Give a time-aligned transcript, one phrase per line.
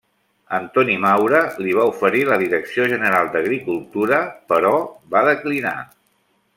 [0.59, 4.75] Antoni Maura li va oferir la direcció general d'agricultura, però
[5.17, 5.81] va declinar.